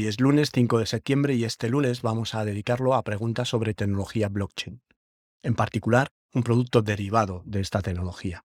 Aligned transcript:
Hoy 0.00 0.06
es 0.06 0.18
lunes 0.18 0.48
5 0.54 0.78
de 0.78 0.86
septiembre 0.86 1.34
y 1.34 1.44
este 1.44 1.68
lunes 1.68 2.00
vamos 2.00 2.34
a 2.34 2.46
dedicarlo 2.46 2.94
a 2.94 3.02
preguntas 3.02 3.50
sobre 3.50 3.74
tecnología 3.74 4.30
blockchain. 4.30 4.80
En 5.42 5.54
particular, 5.54 6.08
un 6.32 6.42
producto 6.42 6.80
derivado 6.80 7.42
de 7.44 7.60
esta 7.60 7.82
tecnología. 7.82 8.46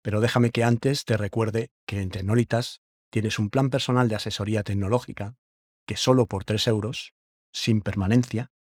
Pero 0.00 0.20
déjame 0.20 0.50
que 0.50 0.62
antes 0.62 1.04
te 1.04 1.16
recuerde 1.16 1.72
que 1.86 2.00
en 2.00 2.10
Tecnolitas 2.10 2.82
tienes 3.10 3.40
un 3.40 3.50
plan 3.50 3.68
personal 3.68 4.08
de 4.08 4.14
asesoría 4.14 4.62
tecnológica 4.62 5.34
que 5.88 5.96
solo 5.96 6.26
por 6.26 6.44
3 6.44 6.68
euros, 6.68 7.14
sin 7.52 7.80
permanencia, 7.80 8.52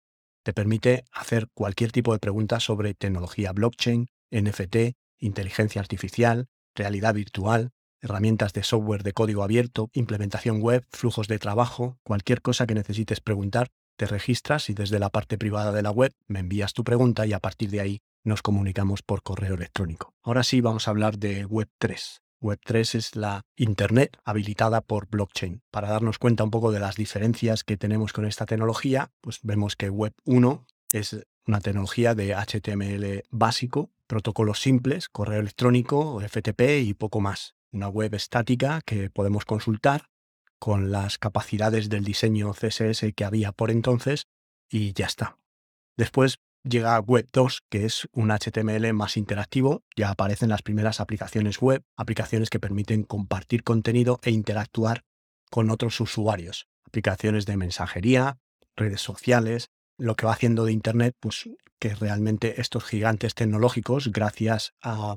te 0.43 0.55
permite 0.55 1.05
hacer 1.13 1.49
cualquier 1.53 1.93
tipo 1.93 2.15
de 2.15 2.21
pregunta 2.21 2.59
sobre 2.59 2.95
tecnología 2.95 3.53
blockchain, 3.53 4.09
NFT, 4.31 4.97
inteligencia 5.19 5.83
artificial, 5.83 6.49
realidad 6.75 7.13
virtual, 7.13 7.73
herramientas 8.01 8.53
de 8.53 8.63
software 8.63 9.03
de 9.03 9.13
código 9.13 9.43
abierto, 9.43 9.91
implementación 9.93 10.61
web, 10.61 10.85
flujos 10.91 11.29
de 11.29 11.39
trabajo, 11.39 11.99
cualquier 12.03 12.43
cosa 12.43 12.67
que 12.67 12.75
necesites 12.75 13.21
preguntar, 13.21 13.69
te 13.97 14.07
registras 14.07 14.71
y 14.71 14.75
desde 14.75 14.99
la 14.99 15.11
parte 15.11 15.37
privada 15.37 15.73
de 15.73 15.83
la 15.83 15.91
web 15.91 16.15
me 16.27 16.41
envías 16.41 16.73
tu 16.73 16.85
pregunta 16.85 17.27
y 17.27 17.35
a 17.35 17.39
partir 17.39 17.69
de 17.71 17.81
ahí 17.81 18.01
nos 18.25 18.41
comunicamos 18.41 19.03
por 19.03 19.23
correo 19.23 19.55
electrónico. 19.55 20.15
Ahora 20.23 20.43
sí 20.43 20.61
vamos 20.61 20.89
a 20.89 20.91
hablar 20.91 21.19
de 21.19 21.47
Web3. 21.47 22.21
Web3 22.41 22.95
es 22.95 23.17
la 23.17 23.43
Internet 23.57 24.17
habilitada 24.25 24.81
por 24.81 25.09
blockchain. 25.09 25.61
Para 25.71 25.91
darnos 25.91 26.19
cuenta 26.19 26.45
un 26.45 26.51
poco 26.51 26.73
de 26.73 26.81
las 26.81 26.97
diferencias 26.97 27.63
que 27.63 27.77
tenemos 27.77 28.15
con 28.15 28.25
esta 28.25 28.47
tecnología, 28.47 29.11
pues 29.21 29.41
vemos 29.43 29.77
que 29.77 29.93
Web1 29.93 30.65
es 30.93 31.27
una 31.47 31.61
tecnología 31.61 32.15
de 32.15 32.35
HTML 32.35 33.25
básico, 33.31 33.91
protocolos 34.07 34.61
simples, 34.61 35.11
correo 35.11 35.41
electrónico, 35.41 36.21
FTP 36.27 36.83
y 36.83 36.95
poco 36.95 37.21
más 37.21 37.55
una 37.73 37.89
web 37.89 38.15
estática 38.15 38.81
que 38.85 39.11
podemos 39.11 39.45
consultar 39.45 40.07
con 40.59 40.91
las 40.91 41.19
capacidades 41.19 41.89
del 41.89 42.05
diseño 42.05 42.53
CSS 42.53 43.13
que 43.15 43.25
había 43.25 43.53
por 43.53 43.71
entonces 43.71 44.27
y 44.69 44.93
ya 44.93 45.07
está. 45.07 45.39
Después 45.97 46.39
llega 46.63 46.99
Web 47.01 47.29
2, 47.33 47.63
que 47.71 47.87
es 47.87 48.09
un 48.13 48.31
HTML 48.31 48.93
más 48.93 49.17
interactivo, 49.17 49.83
ya 49.97 50.11
aparecen 50.11 50.51
las 50.51 50.63
primeras 50.63 51.01
aplicaciones 51.01 51.59
web, 51.59 51.83
aplicaciones 51.97 52.51
que 52.51 52.61
permiten 52.61 53.03
compartir 53.03 53.65
contenido 53.65 54.21
e 54.23 54.31
interactuar 54.31 55.05
con 55.51 55.71
otros 55.71 55.99
usuarios, 56.01 56.69
aplicaciones 56.85 57.47
de 57.47 57.57
mensajería, 57.57 58.39
redes 58.77 59.01
sociales, 59.01 59.71
lo 59.99 60.17
que 60.17 60.27
va 60.27 60.33
haciendo 60.33 60.65
de 60.65 60.73
Internet, 60.73 61.17
pues 61.21 61.49
que 61.79 61.95
realmente 61.95 62.61
estos 62.61 62.85
gigantes 62.85 63.35
tecnológicos, 63.35 64.13
gracias 64.13 64.75
a 64.83 65.17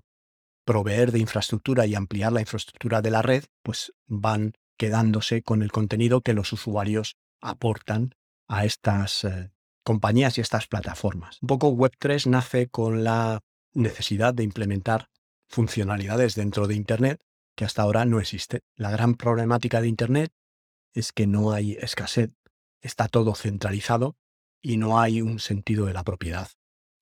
proveer 0.65 1.11
de 1.11 1.19
infraestructura 1.19 1.85
y 1.85 1.95
ampliar 1.95 2.31
la 2.31 2.41
infraestructura 2.41 3.01
de 3.01 3.11
la 3.11 3.21
red, 3.21 3.45
pues 3.61 3.93
van 4.07 4.53
quedándose 4.77 5.43
con 5.43 5.61
el 5.61 5.71
contenido 5.71 6.21
que 6.21 6.33
los 6.33 6.51
usuarios 6.53 7.17
aportan 7.41 8.15
a 8.47 8.65
estas 8.65 9.23
eh, 9.23 9.51
compañías 9.83 10.37
y 10.37 10.41
estas 10.41 10.67
plataformas. 10.67 11.37
Un 11.41 11.47
poco 11.47 11.71
Web3 11.71 12.27
nace 12.27 12.67
con 12.67 13.03
la 13.03 13.41
necesidad 13.73 14.33
de 14.33 14.43
implementar 14.43 15.09
funcionalidades 15.47 16.35
dentro 16.35 16.67
de 16.67 16.75
Internet 16.75 17.21
que 17.55 17.65
hasta 17.65 17.83
ahora 17.83 18.05
no 18.05 18.19
existe. 18.19 18.61
La 18.75 18.91
gran 18.91 19.15
problemática 19.15 19.81
de 19.81 19.87
Internet 19.87 20.31
es 20.93 21.11
que 21.11 21.27
no 21.27 21.51
hay 21.51 21.73
escasez, 21.73 22.31
está 22.81 23.07
todo 23.07 23.35
centralizado 23.35 24.15
y 24.61 24.77
no 24.77 24.99
hay 24.99 25.21
un 25.21 25.39
sentido 25.39 25.85
de 25.85 25.93
la 25.93 26.03
propiedad. 26.03 26.49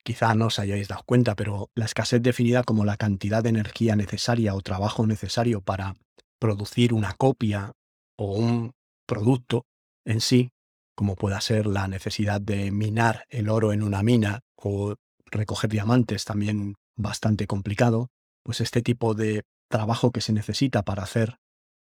Quizá 0.04 0.34
no 0.34 0.48
os 0.48 0.60
hayáis 0.60 0.88
dado 0.88 1.04
cuenta, 1.06 1.36
pero 1.36 1.70
la 1.76 1.86
escasez 1.86 2.22
definida 2.22 2.64
como 2.64 2.86
la 2.86 2.98
cantidad 2.98 3.44
de 3.44 3.50
energía 3.50 3.96
necesaria 3.96 4.56
o 4.56 4.62
trabajo 4.62 5.06
necesario 5.06 5.62
para 5.62 5.96
producir 6.40 6.94
una 6.94 7.14
copia 7.14 7.74
o 8.18 8.36
un 8.36 8.72
producto 9.06 9.66
en 10.06 10.22
sí, 10.22 10.50
como 10.96 11.16
pueda 11.16 11.40
ser 11.42 11.68
la 11.68 11.88
necesidad 11.88 12.42
de 12.42 12.72
minar 12.72 13.26
el 13.30 13.50
oro 13.50 13.74
en 13.74 13.84
una 13.84 14.02
mina 14.02 14.42
o 14.56 14.96
recoger 15.26 15.70
diamantes, 15.70 16.26
también 16.26 16.76
bastante 16.96 17.48
complicado, 17.48 18.10
pues 18.44 18.62
este 18.62 18.82
tipo 18.82 19.14
de 19.14 19.44
trabajo 19.70 20.12
que 20.12 20.22
se 20.22 20.34
necesita 20.34 20.84
para 20.84 21.04
hacer 21.04 21.38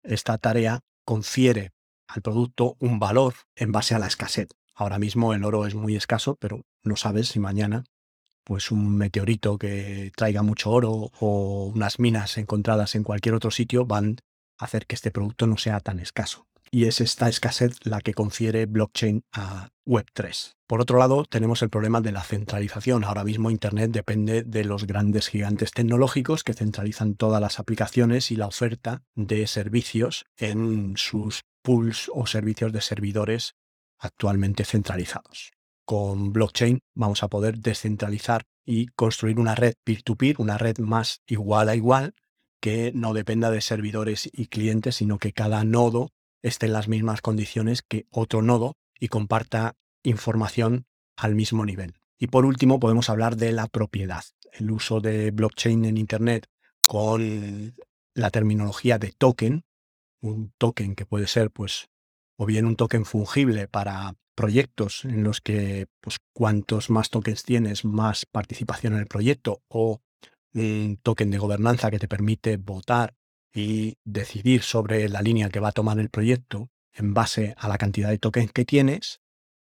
esta 0.03 0.39
tarea 0.39 0.81
confiere 1.05 1.71
al 2.09 2.23
producto 2.23 2.77
un 2.81 2.99
valor 2.99 3.35
en 3.55 3.73
base 3.73 3.95
a 3.95 3.99
la 3.99 4.07
escasez. 4.07 4.49
Ahora 4.75 4.99
mismo 4.99 5.35
el 5.35 5.45
oro 5.45 5.67
es 5.67 5.75
muy 5.75 5.97
escaso, 5.97 6.37
pero 6.41 6.63
no 6.83 6.97
sabes 6.97 7.29
si 7.29 7.41
mañana 7.41 7.85
pues 8.49 8.71
un 8.71 8.97
meteorito 8.97 9.59
que 9.59 10.11
traiga 10.17 10.43
mucho 10.43 10.71
oro 10.71 11.13
o 11.21 11.71
unas 11.75 11.99
minas 11.99 12.39
encontradas 12.39 12.95
en 12.95 13.05
cualquier 13.05 13.35
otro 13.35 13.51
sitio 13.51 13.85
van 13.85 14.17
a 14.57 14.65
hacer 14.65 14.87
que 14.87 14.95
este 14.95 15.11
producto 15.11 15.47
no 15.47 15.59
sea 15.59 15.81
tan 15.81 16.01
escaso. 16.01 16.47
Y 16.71 16.87
es 16.87 17.03
esta 17.03 17.29
escasez 17.29 17.77
la 17.85 18.01
que 18.01 18.15
confiere 18.15 18.65
blockchain 18.65 19.23
a 19.35 19.69
Web3. 19.87 20.55
Por 20.67 20.81
otro 20.81 20.99
lado, 20.99 21.27
tenemos 21.27 21.61
el 21.61 21.69
problema 21.69 22.01
de 22.01 22.13
la 22.13 22.23
centralización. 22.23 23.05
Ahora 23.05 23.23
mismo 23.23 23.51
Internet 23.51 23.91
depende 23.91 24.45
de 24.45 24.65
los 24.65 24.87
grandes 24.87 25.29
gigantes 25.29 25.73
tecnológicos 25.73 26.43
que 26.43 26.55
centralizan 26.55 27.17
todas 27.17 27.43
las 27.43 27.59
aplicaciones 27.59 28.31
y 28.31 28.37
la 28.37 28.47
oferta 28.47 29.03
de 29.15 29.47
servicios 29.47 30.25
en 30.39 30.97
sus 30.97 31.43
pools 31.63 32.11
o 32.15 32.27
servicios 32.27 32.73
de 32.73 32.81
servidores 32.81 33.57
actualmente 33.99 34.65
centralizados 34.65 35.53
con 35.89 36.35
blockchain 36.35 36.81
vamos 36.95 37.23
a 37.23 37.29
poder 37.29 37.61
descentralizar 37.61 38.45
y 38.67 38.89
construir 38.89 39.41
una 39.41 39.55
red 39.55 39.73
peer-to-peer, 39.85 40.37
una 40.39 40.59
red 40.59 40.77
más 40.81 41.23
igual 41.27 41.71
a 41.71 41.77
igual, 41.77 42.15
que 42.61 42.93
no 42.95 43.15
dependa 43.15 43.51
de 43.51 43.63
servidores 43.63 44.29
y 44.31 44.49
clientes, 44.49 44.97
sino 44.97 45.19
que 45.19 45.33
cada 45.33 45.65
nodo 45.65 46.11
esté 46.43 46.67
en 46.67 46.75
las 46.75 46.89
mismas 46.89 47.23
condiciones 47.23 47.81
que 47.81 48.07
otro 48.11 48.43
nodo 48.43 48.75
y 49.01 49.09
comparta 49.09 49.77
información 50.03 50.85
al 51.17 51.35
mismo 51.35 51.65
nivel. 51.65 51.95
Y 52.19 52.27
por 52.27 52.45
último, 52.45 52.79
podemos 52.81 53.09
hablar 53.09 53.37
de 53.37 53.53
la 53.53 53.67
propiedad. 53.67 54.25
El 54.53 54.71
uso 54.71 55.01
de 55.01 55.31
blockchain 55.31 55.87
en 55.87 55.97
Internet 55.97 56.49
con 56.87 57.75
la 58.13 58.29
terminología 58.29 58.99
de 58.99 59.13
token, 59.13 59.65
un 60.21 60.53
token 60.59 60.95
que 60.95 61.07
puede 61.07 61.29
ser 61.29 61.51
pues 61.51 61.89
o 62.37 62.45
bien 62.45 62.67
un 62.67 62.77
token 62.77 63.07
fungible 63.07 63.69
para 63.69 64.15
proyectos 64.39 65.05
en 65.05 65.25
los 65.25 65.41
que 65.41 65.89
pues, 66.01 66.19
cuantos 66.33 66.91
más 66.91 67.11
tokens 67.11 67.43
tienes, 67.43 67.85
más 67.85 68.25
participación 68.25 68.93
en 68.93 69.01
el 69.01 69.09
proyecto 69.09 69.63
o 69.67 70.01
un 70.55 70.97
token 71.03 71.33
de 71.33 71.39
gobernanza 71.39 71.91
que 71.91 71.99
te 71.99 72.07
permite 72.07 72.57
votar 72.57 73.15
y 73.53 73.97
decidir 74.05 74.63
sobre 74.63 75.09
la 75.09 75.23
línea 75.23 75.49
que 75.49 75.59
va 75.59 75.71
a 75.71 75.73
tomar 75.73 75.99
el 75.99 76.09
proyecto 76.09 76.71
en 76.95 77.15
base 77.15 77.57
a 77.59 77.67
la 77.67 77.79
cantidad 77.79 78.11
de 78.11 78.19
tokens 78.19 78.53
que 78.53 78.65
tienes 78.65 79.21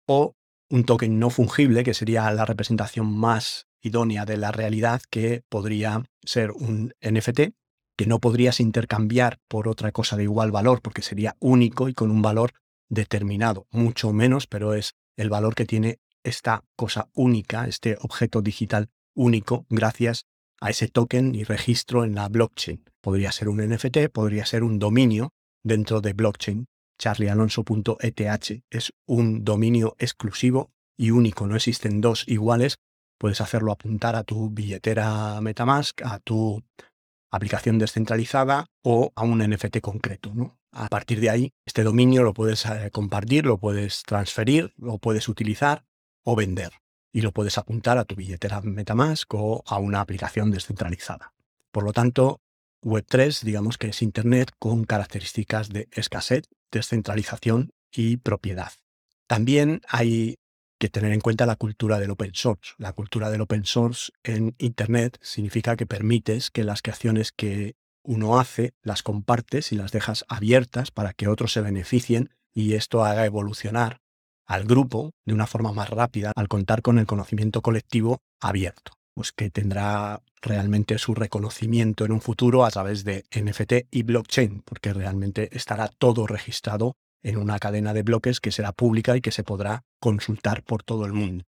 o 0.08 0.34
un 0.72 0.84
token 0.84 1.20
no 1.20 1.30
fungible 1.30 1.84
que 1.84 1.94
sería 1.94 2.32
la 2.32 2.46
representación 2.46 3.16
más 3.16 3.68
idónea 3.84 4.26
de 4.26 4.38
la 4.38 4.52
realidad 4.52 5.04
que 5.12 5.44
podría 5.48 6.06
ser 6.24 6.50
un 6.50 6.92
NFT 7.02 7.54
que 7.96 8.08
no 8.08 8.18
podrías 8.18 8.60
intercambiar 8.60 9.38
por 9.48 9.68
otra 9.68 9.92
cosa 9.92 10.18
de 10.18 10.24
igual 10.24 10.52
valor 10.52 10.82
porque 10.82 11.04
sería 11.04 11.36
único 11.40 11.88
y 11.88 11.94
con 11.94 12.10
un 12.10 12.24
valor 12.24 12.54
determinado, 12.90 13.68
mucho 13.72 14.14
menos, 14.14 14.48
pero 14.48 14.74
es 14.74 14.96
el 15.18 15.30
valor 15.30 15.56
que 15.56 15.66
tiene 15.66 16.00
esta 16.24 16.64
cosa 16.76 17.10
única, 17.14 17.68
este 17.68 17.98
objeto 18.02 18.42
digital 18.42 18.90
único, 19.14 19.66
gracias 19.70 20.26
a 20.60 20.70
ese 20.70 20.88
token 20.88 21.36
y 21.36 21.44
registro 21.44 22.04
en 22.04 22.16
la 22.16 22.28
blockchain. 22.28 22.84
Podría 23.02 23.32
ser 23.32 23.50
un 23.50 23.58
NFT, 23.58 24.10
podría 24.12 24.46
ser 24.46 24.64
un 24.64 24.80
dominio 24.80 25.34
dentro 25.64 26.02
de 26.02 26.14
blockchain. 26.14 26.66
charliealonso.eth 26.98 28.64
es 28.70 28.94
un 29.06 29.44
dominio 29.44 29.96
exclusivo 30.00 30.72
y 30.98 31.12
único, 31.12 31.46
no 31.46 31.56
existen 31.56 32.02
dos 32.02 32.28
iguales. 32.28 32.78
Puedes 33.18 33.42
hacerlo 33.42 33.72
apuntar 33.72 34.16
a 34.16 34.24
tu 34.24 34.50
billetera 34.50 35.40
Metamask, 35.42 36.02
a 36.04 36.20
tu 36.20 36.64
aplicación 37.32 37.78
descentralizada 37.78 38.68
o 38.84 39.12
a 39.16 39.24
un 39.24 39.40
NFT 39.40 39.82
concreto. 39.82 40.32
¿no? 40.34 40.58
A 40.78 40.90
partir 40.90 41.22
de 41.22 41.30
ahí, 41.30 41.54
este 41.66 41.84
dominio 41.84 42.22
lo 42.24 42.34
puedes 42.34 42.66
eh, 42.66 42.90
compartir, 42.92 43.46
lo 43.46 43.58
puedes 43.58 44.04
transferir, 44.04 44.74
lo 44.76 44.98
puedes 44.98 45.30
utilizar 45.30 45.86
o 46.26 46.36
vender. 46.36 46.74
Y 47.14 47.22
lo 47.22 47.32
puedes 47.32 47.58
apuntar 47.58 47.98
a 47.98 48.04
tu 48.04 48.16
billetera 48.16 48.60
Metamask 48.60 49.34
o 49.36 49.64
a 49.66 49.78
una 49.78 50.02
aplicación 50.02 50.52
descentralizada. 50.52 51.34
Por 51.72 51.86
lo 51.86 51.94
tanto, 51.94 52.42
Web3, 52.84 53.44
digamos 53.44 53.78
que 53.78 53.88
es 53.88 54.02
Internet 54.02 54.52
con 54.60 54.84
características 54.84 55.70
de 55.70 55.88
escasez, 55.94 56.44
descentralización 56.72 57.72
y 57.90 58.18
propiedad. 58.18 58.74
También 59.28 59.80
hay 59.88 60.36
que 60.78 60.90
tener 60.90 61.14
en 61.14 61.22
cuenta 61.22 61.46
la 61.46 61.56
cultura 61.56 62.00
del 62.00 62.12
open 62.12 62.34
source. 62.34 62.74
La 62.78 62.92
cultura 62.92 63.30
del 63.30 63.40
open 63.40 63.64
source 63.64 64.12
en 64.24 64.56
Internet 64.58 65.20
significa 65.22 65.78
que 65.78 65.86
permites 65.86 66.52
que 66.52 66.66
las 66.66 66.82
creaciones 66.82 67.32
que 67.32 67.76
uno 68.06 68.40
hace 68.40 68.74
las 68.82 69.04
compartes 69.04 69.72
y 69.72 69.76
las 69.76 69.92
dejas 69.92 70.26
abiertas 70.28 70.92
para 70.92 71.14
que 71.14 71.28
otros 71.28 71.52
se 71.52 71.62
beneficien 71.62 72.30
y 72.54 72.74
esto 72.74 73.04
haga 73.04 73.26
evolucionar 73.26 74.02
al 74.46 74.66
grupo 74.66 75.12
de 75.26 75.34
una 75.34 75.48
forma 75.48 75.72
más 75.72 75.90
rápida 75.90 76.32
al 76.36 76.48
contar 76.48 76.82
con 76.82 77.00
el 77.00 77.08
conocimiento 77.08 77.62
colectivo 77.62 78.22
abierto, 78.40 78.94
pues 79.14 79.32
que 79.32 79.50
tendrá 79.50 80.22
realmente 80.42 81.00
su 81.00 81.16
reconocimiento 81.16 82.06
en 82.06 82.12
un 82.12 82.22
futuro 82.22 82.64
a 82.64 82.70
través 82.70 83.04
de 83.04 83.26
NFT 83.32 83.88
y 83.92 84.04
blockchain, 84.04 84.62
porque 84.64 84.94
realmente 84.94 85.50
estará 85.52 85.88
todo 85.88 86.28
registrado 86.28 86.96
en 87.24 87.38
una 87.38 87.58
cadena 87.58 87.94
de 87.94 88.04
bloques 88.04 88.40
que 88.40 88.52
será 88.52 88.72
pública 88.72 89.18
y 89.18 89.22
que 89.22 89.32
se 89.32 89.44
podrá 89.44 89.84
consultar 90.00 90.64
por 90.64 90.84
todo 90.84 91.06
el 91.06 91.14
mundo. 91.14 91.46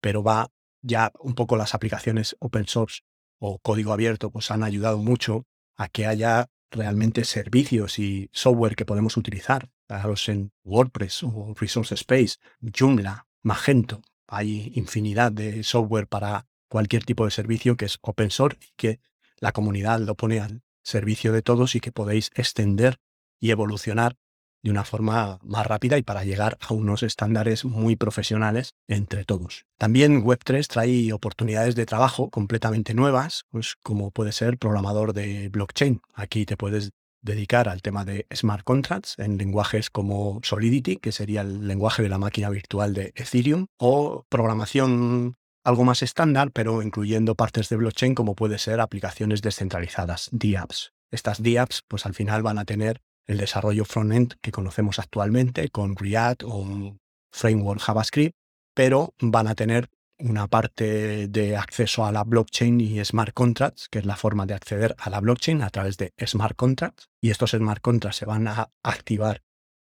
Pero 0.00 0.24
va 0.24 0.48
ya 0.82 1.12
un 1.20 1.34
poco 1.34 1.56
las 1.56 1.74
aplicaciones 1.74 2.36
open 2.40 2.66
source 2.66 3.02
o 3.38 3.58
código 3.58 3.92
abierto 3.92 4.30
pues 4.30 4.50
han 4.50 4.64
ayudado 4.64 4.98
mucho 4.98 5.44
a 5.80 5.88
que 5.88 6.04
haya 6.04 6.50
realmente 6.70 7.24
servicios 7.24 7.98
y 7.98 8.28
software 8.32 8.76
que 8.76 8.84
podemos 8.84 9.16
utilizar 9.16 9.70
los 10.04 10.28
en 10.28 10.52
WordPress 10.62 11.22
o 11.22 11.54
Resource 11.58 11.94
Space, 11.94 12.36
Joomla, 12.60 13.26
Magento. 13.42 14.02
Hay 14.28 14.72
infinidad 14.74 15.32
de 15.32 15.64
software 15.64 16.06
para 16.06 16.46
cualquier 16.68 17.04
tipo 17.04 17.24
de 17.24 17.30
servicio 17.30 17.78
que 17.78 17.86
es 17.86 17.98
open 18.02 18.30
source 18.30 18.58
y 18.60 18.72
que 18.76 19.00
la 19.38 19.52
comunidad 19.52 20.00
lo 20.00 20.16
pone 20.16 20.38
al 20.40 20.62
servicio 20.82 21.32
de 21.32 21.40
todos 21.40 21.74
y 21.74 21.80
que 21.80 21.92
podéis 21.92 22.30
extender 22.34 22.98
y 23.40 23.50
evolucionar 23.50 24.18
de 24.62 24.70
una 24.70 24.84
forma 24.84 25.38
más 25.42 25.66
rápida 25.66 25.98
y 25.98 26.02
para 26.02 26.24
llegar 26.24 26.58
a 26.60 26.72
unos 26.74 27.02
estándares 27.02 27.64
muy 27.64 27.96
profesionales 27.96 28.74
entre 28.88 29.24
todos. 29.24 29.64
También 29.78 30.24
Web3 30.24 30.66
trae 30.66 31.12
oportunidades 31.12 31.74
de 31.74 31.86
trabajo 31.86 32.30
completamente 32.30 32.94
nuevas, 32.94 33.44
pues 33.50 33.76
como 33.82 34.10
puede 34.10 34.32
ser 34.32 34.58
programador 34.58 35.12
de 35.12 35.48
blockchain. 35.48 36.00
Aquí 36.14 36.46
te 36.46 36.56
puedes 36.56 36.90
dedicar 37.22 37.68
al 37.68 37.82
tema 37.82 38.04
de 38.04 38.26
smart 38.34 38.64
contracts 38.64 39.14
en 39.18 39.36
lenguajes 39.36 39.90
como 39.90 40.40
Solidity, 40.42 40.96
que 40.96 41.12
sería 41.12 41.42
el 41.42 41.66
lenguaje 41.66 42.02
de 42.02 42.08
la 42.08 42.18
máquina 42.18 42.48
virtual 42.48 42.94
de 42.94 43.12
Ethereum, 43.14 43.66
o 43.78 44.24
programación 44.28 45.36
algo 45.64 45.84
más 45.84 46.02
estándar, 46.02 46.52
pero 46.52 46.82
incluyendo 46.82 47.34
partes 47.34 47.68
de 47.68 47.76
blockchain 47.76 48.14
como 48.14 48.34
puede 48.34 48.58
ser 48.58 48.80
aplicaciones 48.80 49.42
descentralizadas, 49.42 50.30
DApps. 50.32 50.92
Estas 51.10 51.42
DApps 51.42 51.82
pues 51.86 52.06
al 52.06 52.14
final 52.14 52.42
van 52.42 52.58
a 52.58 52.64
tener 52.64 53.02
el 53.30 53.38
desarrollo 53.38 53.84
frontend 53.84 54.34
que 54.40 54.50
conocemos 54.50 54.98
actualmente 54.98 55.68
con 55.68 55.94
React 55.94 56.42
o 56.42 56.56
un 56.56 57.00
framework 57.32 57.80
JavaScript, 57.80 58.34
pero 58.74 59.14
van 59.20 59.46
a 59.46 59.54
tener 59.54 59.88
una 60.18 60.48
parte 60.48 61.28
de 61.28 61.56
acceso 61.56 62.04
a 62.04 62.12
la 62.12 62.24
blockchain 62.24 62.80
y 62.80 63.02
smart 63.04 63.32
contracts, 63.32 63.88
que 63.88 64.00
es 64.00 64.04
la 64.04 64.16
forma 64.16 64.46
de 64.46 64.54
acceder 64.54 64.96
a 64.98 65.10
la 65.10 65.20
blockchain 65.20 65.62
a 65.62 65.70
través 65.70 65.96
de 65.96 66.12
smart 66.26 66.56
contracts. 66.56 67.08
Y 67.22 67.30
estos 67.30 67.52
smart 67.52 67.80
contracts 67.80 68.18
se 68.18 68.26
van 68.26 68.48
a 68.48 68.70
activar 68.82 69.42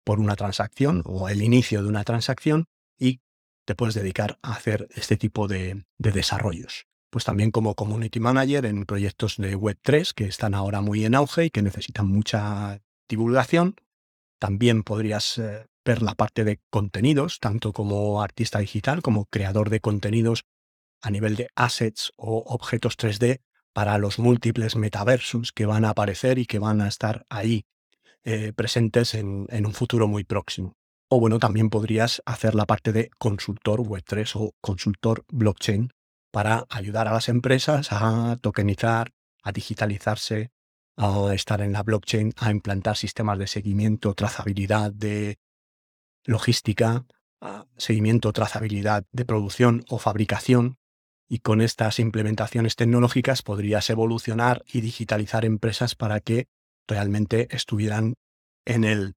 por 0.05 0.19
una 0.19 0.35
transacción 0.35 1.01
o 1.05 1.27
el 1.27 1.41
inicio 1.41 1.81
de 1.81 1.89
una 1.89 2.03
transacción 2.03 2.65
y 2.99 3.21
te 3.65 3.73
puedes 3.73 3.95
dedicar 3.95 4.37
a 4.43 4.53
hacer 4.53 4.87
este 4.93 5.17
tipo 5.17 5.47
de, 5.47 5.83
de 5.97 6.11
desarrollos. 6.11 6.85
Pues 7.09 7.25
también 7.25 7.49
como 7.49 7.75
community 7.75 8.19
manager 8.19 8.67
en 8.67 8.85
proyectos 8.85 9.37
de 9.37 9.57
Web3 9.57 10.13
que 10.13 10.25
están 10.25 10.53
ahora 10.53 10.81
muy 10.81 11.05
en 11.05 11.15
auge 11.15 11.45
y 11.45 11.49
que 11.49 11.63
necesitan 11.63 12.07
mucha 12.07 12.79
divulgación. 13.11 13.75
También 14.39 14.83
podrías 14.83 15.37
eh, 15.37 15.67
ver 15.85 16.01
la 16.01 16.15
parte 16.15 16.43
de 16.43 16.59
contenidos, 16.69 17.39
tanto 17.39 17.73
como 17.73 18.21
artista 18.23 18.59
digital 18.59 19.01
como 19.01 19.25
creador 19.25 19.69
de 19.69 19.81
contenidos 19.81 20.45
a 21.01 21.11
nivel 21.11 21.35
de 21.35 21.49
assets 21.55 22.13
o 22.15 22.43
objetos 22.47 22.97
3D 22.97 23.41
para 23.73 23.97
los 23.97 24.17
múltiples 24.17 24.75
metaversos 24.75 25.51
que 25.51 25.65
van 25.65 25.85
a 25.85 25.89
aparecer 25.89 26.39
y 26.39 26.45
que 26.45 26.59
van 26.59 26.81
a 26.81 26.87
estar 26.87 27.25
ahí 27.29 27.65
eh, 28.23 28.53
presentes 28.53 29.13
en, 29.13 29.47
en, 29.49 29.65
un 29.65 29.73
futuro 29.73 30.07
muy 30.07 30.23
próximo. 30.23 30.73
O 31.09 31.19
bueno, 31.19 31.39
también 31.39 31.69
podrías 31.69 32.21
hacer 32.25 32.55
la 32.55 32.65
parte 32.65 32.93
de 32.93 33.09
consultor 33.17 33.81
Web3 33.81 34.31
o 34.35 34.51
consultor 34.61 35.25
blockchain 35.29 35.91
para 36.31 36.65
ayudar 36.69 37.07
a 37.07 37.13
las 37.13 37.29
empresas 37.29 37.89
a 37.91 38.37
tokenizar, 38.41 39.11
a 39.43 39.51
digitalizarse, 39.51 40.51
a 41.01 41.33
estar 41.33 41.61
en 41.61 41.73
la 41.73 41.81
blockchain, 41.81 42.33
a 42.37 42.51
implantar 42.51 42.95
sistemas 42.95 43.39
de 43.39 43.47
seguimiento, 43.47 44.13
trazabilidad 44.13 44.91
de 44.91 45.39
logística, 46.25 47.05
seguimiento, 47.75 48.31
trazabilidad 48.33 49.05
de 49.11 49.25
producción 49.25 49.83
o 49.89 49.97
fabricación. 49.97 50.77
Y 51.27 51.39
con 51.39 51.61
estas 51.61 51.99
implementaciones 51.99 52.75
tecnológicas 52.75 53.41
podrías 53.41 53.89
evolucionar 53.89 54.63
y 54.71 54.81
digitalizar 54.81 55.45
empresas 55.45 55.95
para 55.95 56.19
que 56.19 56.47
realmente 56.87 57.47
estuvieran 57.55 58.15
en 58.65 58.83
el 58.83 59.15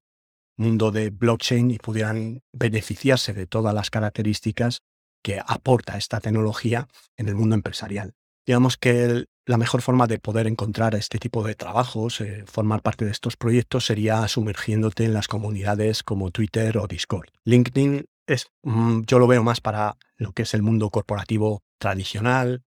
mundo 0.57 0.91
de 0.91 1.09
blockchain 1.11 1.69
y 1.69 1.77
pudieran 1.77 2.41
beneficiarse 2.51 3.33
de 3.33 3.45
todas 3.45 3.75
las 3.75 3.91
características 3.91 4.79
que 5.21 5.39
aporta 5.45 5.97
esta 5.97 6.19
tecnología 6.19 6.87
en 7.17 7.27
el 7.27 7.35
mundo 7.35 7.55
empresarial. 7.55 8.13
Digamos 8.45 8.77
que 8.77 9.25
la 9.45 9.57
mejor 9.57 9.81
forma 9.81 10.07
de 10.07 10.19
poder 10.19 10.47
encontrar 10.47 10.95
este 10.95 11.19
tipo 11.19 11.43
de 11.43 11.55
trabajos, 11.55 12.19
eh, 12.21 12.43
formar 12.47 12.81
parte 12.81 13.05
de 13.05 13.11
estos 13.11 13.37
proyectos, 13.37 13.85
sería 13.85 14.27
sumergiéndote 14.27 15.05
en 15.05 15.13
las 15.13 15.27
comunidades 15.27 16.03
como 16.03 16.31
Twitter 16.31 16.77
o 16.77 16.87
Discord. 16.87 17.29
LinkedIn 17.43 18.05
es, 18.25 18.47
mm, 18.63 19.01
yo 19.05 19.19
lo 19.19 19.27
veo 19.27 19.43
más 19.43 19.61
para 19.61 19.97
lo 20.17 20.31
que 20.31 20.43
es 20.43 20.53
el 20.53 20.63
mundo 20.63 20.89
corporativo 20.89 21.61
tradicional, 21.77 22.63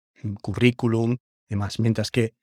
currículum, 0.42 1.18
demás, 1.48 1.78
mientras 1.78 2.10
que 2.10 2.34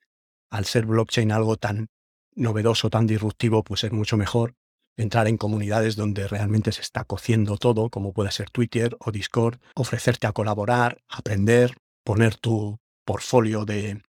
al 0.50 0.64
ser 0.64 0.86
blockchain 0.86 1.32
algo 1.32 1.56
tan 1.56 1.88
novedoso, 2.34 2.88
tan 2.88 3.06
disruptivo, 3.06 3.62
pues 3.62 3.84
es 3.84 3.92
mucho 3.92 4.16
mejor 4.16 4.54
entrar 4.96 5.26
en 5.26 5.36
comunidades 5.36 5.96
donde 5.96 6.28
realmente 6.28 6.72
se 6.72 6.82
está 6.82 7.04
cociendo 7.04 7.56
todo, 7.56 7.90
como 7.90 8.12
puede 8.12 8.30
ser 8.30 8.50
Twitter 8.50 8.96
o 9.00 9.10
Discord, 9.10 9.58
ofrecerte 9.74 10.26
a 10.26 10.32
colaborar, 10.32 11.02
aprender, 11.08 11.74
poner 12.04 12.36
tu 12.36 12.78
portfolio 13.04 13.64
de 13.64 14.02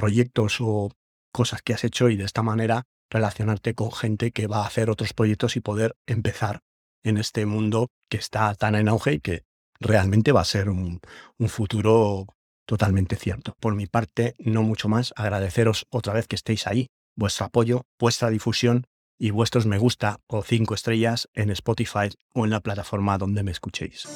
proyectos 0.00 0.56
o 0.60 0.90
cosas 1.30 1.60
que 1.60 1.74
has 1.74 1.84
hecho 1.84 2.08
y 2.08 2.16
de 2.16 2.24
esta 2.24 2.42
manera 2.42 2.84
relacionarte 3.10 3.74
con 3.74 3.92
gente 3.92 4.30
que 4.30 4.46
va 4.46 4.62
a 4.62 4.66
hacer 4.66 4.88
otros 4.88 5.12
proyectos 5.12 5.56
y 5.56 5.60
poder 5.60 5.94
empezar 6.06 6.60
en 7.04 7.18
este 7.18 7.44
mundo 7.44 7.88
que 8.08 8.16
está 8.16 8.54
tan 8.54 8.74
en 8.76 8.88
auge 8.88 9.14
y 9.14 9.20
que 9.20 9.42
realmente 9.78 10.32
va 10.32 10.40
a 10.40 10.44
ser 10.44 10.70
un, 10.70 11.00
futuro 11.48 12.26
totalmente 12.66 13.16
cierto. 13.16 13.54
Por 13.60 13.74
mi 13.74 13.86
parte, 13.86 14.34
no 14.38 14.62
mucho 14.62 14.88
más, 14.88 15.12
agradeceros 15.16 15.86
otra 15.90 16.14
vez 16.14 16.26
que 16.26 16.36
estéis 16.36 16.66
ahí, 16.66 16.86
vuestro 17.14 17.46
apoyo, 17.46 17.82
vuestra 17.98 18.30
difusión 18.30 18.86
y 19.18 19.30
vuestros 19.30 19.66
me 19.66 19.76
gusta 19.76 20.20
o 20.28 20.42
cinco 20.42 20.74
estrellas 20.74 21.28
en 21.34 21.50
Spotify 21.50 22.08
o 22.32 22.44
en 22.46 22.50
la 22.50 22.60
plataforma 22.60 23.18
donde 23.18 23.42
me 23.42 23.50
escuchéis. 23.50 24.08